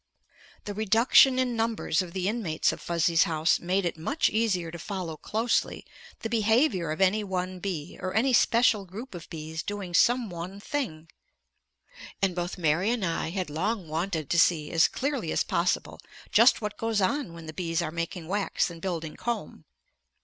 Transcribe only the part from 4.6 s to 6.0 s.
to follow closely